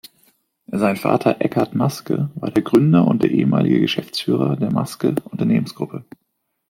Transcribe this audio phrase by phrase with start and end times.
[0.71, 6.05] Sein Vater Eckard Maske war der Gründer und ehemalige Geschäftsführer der Maske Unternehmensgruppe.